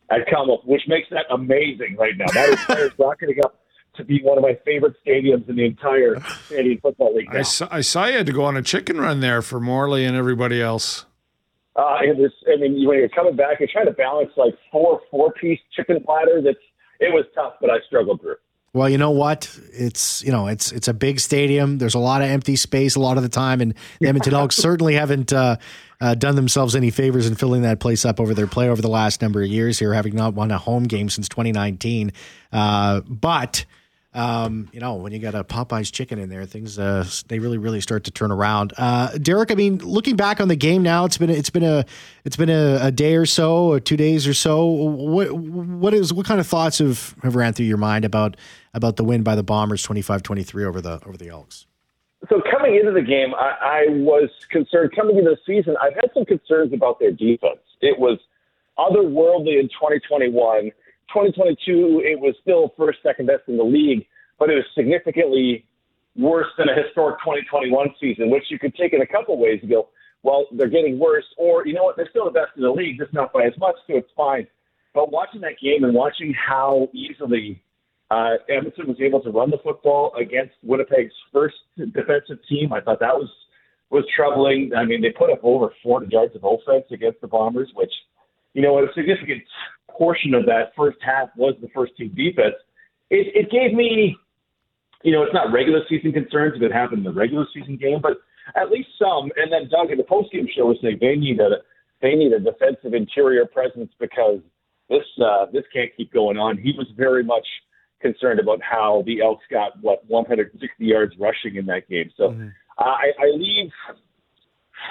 [0.08, 2.26] at Commonwealth, which makes that amazing right now.
[2.32, 3.56] That is rocketing up
[3.94, 6.14] to be one of my favorite stadiums in the entire
[6.48, 7.28] Canadian Football League.
[7.30, 10.04] I saw, I saw you had to go on a chicken run there for Morley
[10.04, 11.06] and everybody else.
[11.74, 15.00] Uh, it was, I mean, when you're coming back, you're trying to balance like four
[15.10, 16.44] four-piece chicken platters.
[16.46, 16.60] It's
[17.00, 18.36] it was tough, but I struggled through.
[18.74, 19.54] Well, you know what?
[19.72, 21.78] It's you know it's it's a big stadium.
[21.78, 24.56] There's a lot of empty space a lot of the time, and the Edmonton Elks
[24.56, 25.56] certainly haven't uh,
[26.00, 28.88] uh, done themselves any favors in filling that place up over their play over the
[28.88, 32.12] last number of years here, having not won a home game since 2019.
[32.50, 33.66] Uh, but
[34.14, 37.56] um, you know, when you got a Popeyes chicken in there, things uh, they really
[37.56, 38.74] really start to turn around.
[38.76, 41.86] Uh, Derek, I mean, looking back on the game now, it's been it's been a
[42.24, 44.66] it's been a, a, day or so, or two days or so.
[44.66, 48.36] What what is what kind of thoughts have, have ran through your mind about
[48.74, 51.66] about the win by the Bombers 25-23 over the over the Elks?
[52.28, 54.92] So coming into the game, I, I was concerned.
[54.94, 57.60] Coming into the season, I've had some concerns about their defense.
[57.80, 58.18] It was
[58.78, 60.70] otherworldly in 2021
[61.12, 64.06] 2022, it was still first, second best in the league,
[64.38, 65.64] but it was significantly
[66.16, 69.70] worse than a historic 2021 season, which you could take in a couple ways and
[69.70, 69.88] go,
[70.22, 72.98] well, they're getting worse, or you know what, they're still the best in the league,
[72.98, 74.46] just not by as much, so it's fine.
[74.94, 77.62] But watching that game and watching how easily
[78.10, 83.00] uh, Edmonton was able to run the football against Winnipeg's first defensive team, I thought
[83.00, 83.30] that was
[83.90, 84.72] was troubling.
[84.76, 87.92] I mean, they put up over 400 yards of offense against the Bombers, which
[88.54, 89.42] you know, a significant
[89.90, 92.54] portion of that first half was the first team defense.
[93.10, 94.16] It, it gave me,
[95.02, 98.00] you know, it's not regular season concerns if it happened in the regular season game,
[98.00, 98.18] but
[98.56, 99.30] at least some.
[99.36, 101.62] And then Doug in the postgame show was saying they need a
[102.00, 104.40] they need a defensive interior presence because
[104.88, 106.58] this uh, this can't keep going on.
[106.58, 107.46] He was very much
[108.00, 112.10] concerned about how the Elks got what 160 yards rushing in that game.
[112.16, 112.48] So mm-hmm.
[112.78, 113.70] I, I leave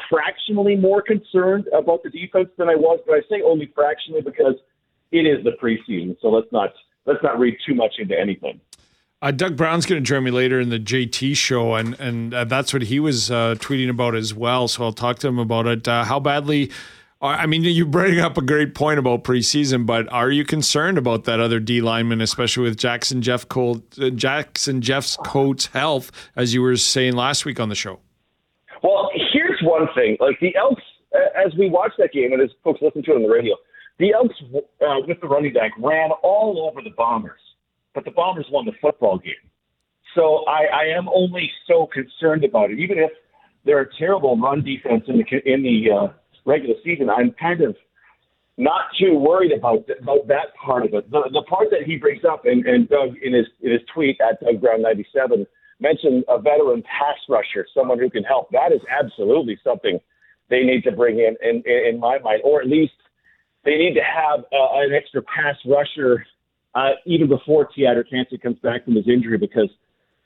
[0.09, 4.55] fractionally more concerned about the defense than I was, but I say only fractionally because
[5.11, 6.17] it is the preseason.
[6.21, 6.73] So let's not
[7.05, 8.59] let's not read too much into anything.
[9.21, 12.43] Uh, Doug Brown's going to join me later in the JT show, and and uh,
[12.45, 14.67] that's what he was uh, tweeting about as well.
[14.67, 15.87] So I'll talk to him about it.
[15.87, 16.71] Uh, how badly?
[17.21, 20.97] Uh, I mean, you bring up a great point about preseason, but are you concerned
[20.97, 26.55] about that other D lineman, especially with Jackson Jeffcoat, uh, Jackson Jeff's coach's health, as
[26.55, 27.99] you were saying last week on the show?
[28.81, 29.10] Well,
[29.63, 30.17] one thing.
[30.19, 33.23] Like the Elks, as we watched that game, and as folks listen to it on
[33.23, 33.55] the radio,
[33.99, 37.39] the Elks uh, with the running back ran all over the Bombers,
[37.93, 39.33] but the Bombers won the football game.
[40.15, 42.79] So I, I am only so concerned about it.
[42.79, 43.11] Even if
[43.65, 46.13] they're a terrible run defense in the in the uh,
[46.45, 47.75] regular season, I'm kind of
[48.57, 51.09] not too worried about about that part of it.
[51.11, 54.19] The the part that he brings up, and, and Doug in his in his tweet
[54.21, 55.45] at Doug Brown ninety seven
[55.81, 58.49] mentioned a veteran pass rusher, someone who can help.
[58.51, 59.99] That is absolutely something
[60.49, 62.93] they need to bring in, in, in my mind, or at least
[63.63, 66.25] they need to have uh, an extra pass rusher
[66.75, 69.69] uh, even before Teater Cancer comes back from his injury because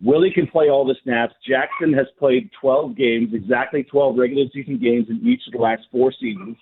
[0.02, 1.34] Willie can play all the snaps.
[1.48, 5.84] Jackson has played 12 games, exactly 12 regular season games in each of the last
[5.92, 6.58] four seasons.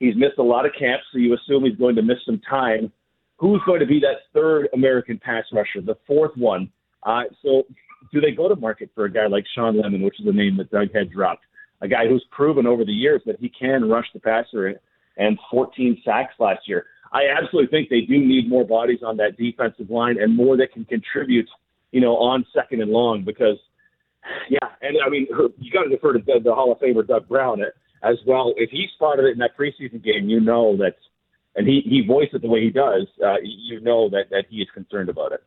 [0.00, 2.92] He's missed a lot of camps, so you assume he's going to miss some time.
[3.36, 6.70] Who's going to be that third American pass rusher, the fourth one?
[7.04, 7.64] Uh, so
[8.12, 10.56] do they go to market for a guy like Shawn Lemon, which is a name
[10.58, 11.44] that Doug had dropped,
[11.80, 14.80] a guy who's proven over the years that he can rush the passer
[15.16, 16.86] and 14 sacks last year.
[17.12, 20.72] I absolutely think they do need more bodies on that defensive line and more that
[20.72, 21.48] can contribute,
[21.92, 23.56] you know, on second and long because,
[24.50, 27.28] yeah, and I mean, you got to defer to the, the Hall of Famer Doug
[27.28, 27.62] Brown
[28.02, 28.52] as well.
[28.56, 30.96] If he spotted it in that preseason game, you know that,
[31.56, 34.56] and he he voiced it the way he does, uh, you know that that he
[34.56, 35.42] is concerned about it.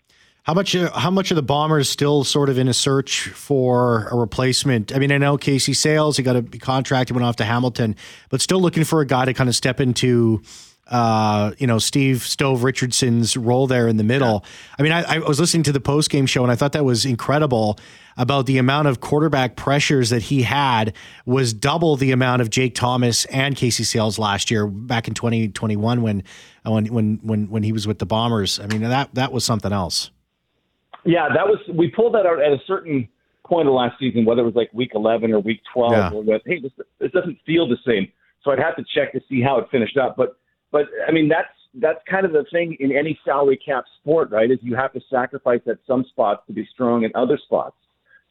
[0.48, 0.74] How much?
[0.78, 4.96] Uh, how much of the Bombers still sort of in a search for a replacement?
[4.96, 7.98] I mean, I know Casey Sayles, he got a contract, he went off to Hamilton,
[8.30, 10.42] but still looking for a guy to kind of step into
[10.90, 14.46] uh, you know, Steve Stove Richardson's role there in the middle.
[14.80, 16.86] I mean, I, I, was listening to the post game show and I thought that
[16.86, 17.78] was incredible
[18.16, 22.74] about the amount of quarterback pressures that he had was double the amount of Jake
[22.74, 26.24] Thomas and Casey Sayles last year back in 2021 when
[26.64, 28.58] when when when when he was with the Bombers.
[28.58, 30.10] I mean, that that was something else.
[31.08, 33.08] Yeah, that was we pulled that out at a certain
[33.46, 35.92] point of last season, whether it was like week 11 or week 12.
[35.94, 36.12] Yeah.
[36.12, 38.12] We went, hey, this, this doesn't feel the same.
[38.44, 40.16] So I'd have to check to see how it finished up.
[40.18, 40.38] But
[40.72, 41.48] but I mean that's
[41.80, 44.52] that's kind of the thing in any salary cap sport, right?
[44.52, 47.76] Is you have to sacrifice at some spots to be strong in other spots.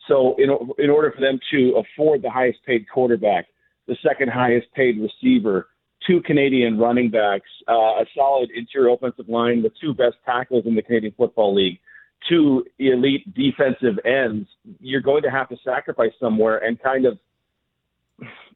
[0.07, 3.47] So in in order for them to afford the highest paid quarterback,
[3.89, 5.69] the second highest paid receiver,
[6.07, 10.75] two Canadian running backs, uh, a solid interior offensive line, the two best tackles in
[10.75, 11.81] the Canadian Football League
[12.29, 14.49] two elite defensive ends,
[14.81, 17.19] you're going to have to sacrifice somewhere and kind of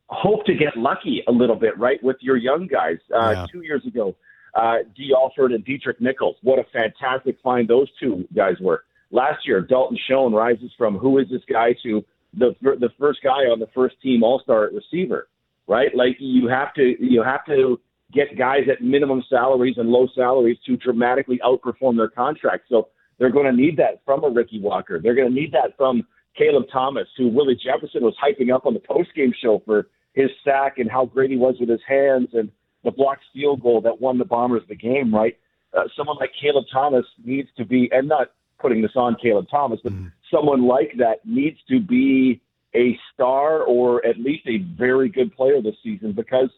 [0.09, 2.99] hope to get lucky a little bit, right, with your young guys.
[3.14, 3.46] Uh, yeah.
[3.53, 4.16] Two years ago,
[4.55, 6.37] uh, Dee Alford and Deatrick Nichols.
[6.42, 8.85] What a fantastic find those two guys were.
[9.12, 13.46] Last year, Dalton Schoen rises from who is this guy to the the first guy
[13.46, 15.29] on the first team All Star receiver,
[15.66, 15.94] right?
[15.94, 17.81] Like you have to you have to
[18.12, 22.68] get guys at minimum salaries and low salaries to dramatically outperform their contracts.
[22.68, 22.88] So
[23.20, 24.98] they're going to need that from a Ricky Walker.
[25.00, 26.04] They're going to need that from
[26.37, 30.30] Caleb Thomas, who Willie Jefferson was hyping up on the post game show for his
[30.42, 32.50] sack and how great he was with his hands and
[32.83, 35.38] the blocked field goal that won the Bombers the game, right?
[35.76, 38.28] Uh, someone like Caleb Thomas needs to be, and not
[38.59, 40.11] putting this on Caleb Thomas, but mm.
[40.30, 42.40] someone like that needs to be
[42.74, 46.48] a star or at least a very good player this season because,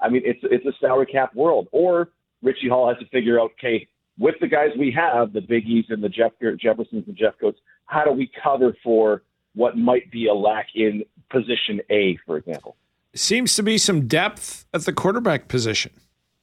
[0.00, 1.68] I mean, it's it's a salary cap world.
[1.72, 2.10] Or
[2.42, 6.02] Richie Hall has to figure out, okay, with the guys we have, the Biggies and
[6.02, 9.22] the Jeff Jeffersons and Jeffcoats, how do we cover for
[9.54, 12.76] what might be a lack in position A, for example?
[13.14, 15.92] seems to be some depth at the quarterback position.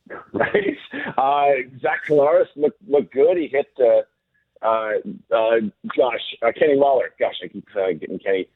[0.34, 0.78] Right.
[1.18, 3.38] Uh, Zach Collaros looked, looked good.
[3.38, 4.94] He hit, uh, uh,
[5.36, 5.60] uh,
[5.96, 7.12] gosh, uh, Kenny Lawler.
[7.20, 8.48] Gosh, I keep uh, getting Kenny.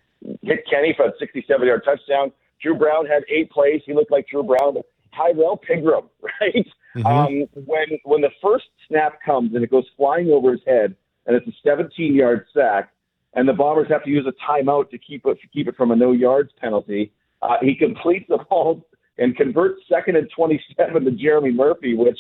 [0.42, 2.32] Hit Kenny for a 67 yard touchdown.
[2.62, 3.82] Dru Brown had eight plays.
[3.86, 4.78] He looked like Dru Brown.
[5.16, 6.10] Tyrrell Pigrome,
[6.42, 6.68] right?
[6.96, 7.08] Mm-hmm.
[7.08, 11.36] Um, when when the first snap comes and it goes flying over his head, and
[11.36, 12.92] it's a 17 yard sack,
[13.34, 15.92] and the Bombers have to use a timeout to keep it to keep it from
[15.92, 17.12] a no yards penalty.
[17.42, 18.86] Uh, he completes the ball
[19.18, 22.20] and converts second and 27 to Jeremy Murphy, which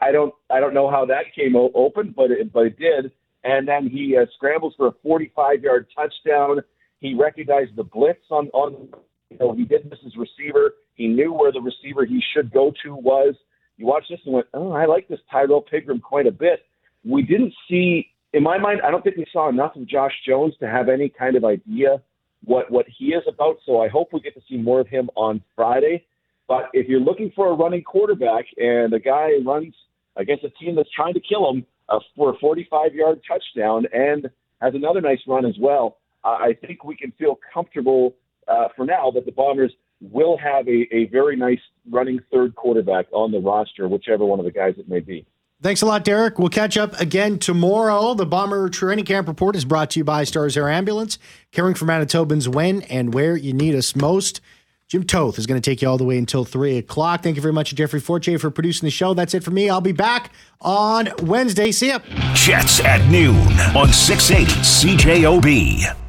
[0.00, 3.12] I don't I don't know how that came open, but it, but it did.
[3.44, 6.60] And then he uh, scrambles for a 45 yard touchdown.
[7.00, 8.88] He recognized the blitz on on.
[9.30, 10.74] You know, he did miss his receiver.
[10.94, 13.34] He knew where the receiver he should go to was.
[13.76, 16.60] You watch this and went, oh, I like this Tyrrell Pigrome quite a bit.
[17.04, 20.54] We didn't see, in my mind, I don't think we saw enough of Josh Jones
[20.60, 22.02] to have any kind of idea
[22.44, 23.56] what what he is about.
[23.66, 26.04] So I hope we get to see more of him on Friday.
[26.46, 29.74] But if you're looking for a running quarterback and a guy runs
[30.16, 34.28] against a team that's trying to kill him uh, for a 45 yard touchdown and
[34.60, 38.14] has another nice run as well, I think we can feel comfortable
[38.48, 39.72] uh, for now that the Bombers
[40.10, 44.44] will have a, a very nice running third quarterback on the roster, whichever one of
[44.44, 45.26] the guys it may be.
[45.62, 46.38] Thanks a lot, Derek.
[46.38, 48.12] We'll catch up again tomorrow.
[48.14, 51.18] The Bomber Training Camp Report is brought to you by Stars Air Ambulance,
[51.52, 54.40] caring for Manitobans when and where you need us most.
[54.88, 57.22] Jim Toth is going to take you all the way until 3 o'clock.
[57.22, 59.14] Thank you very much, Jeffrey Fortier, for producing the show.
[59.14, 59.70] That's it for me.
[59.70, 61.72] I'll be back on Wednesday.
[61.72, 62.00] See ya.
[62.34, 63.36] Jets at noon
[63.74, 66.03] on 680 CJOB.